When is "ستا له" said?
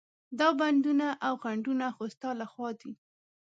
2.15-2.45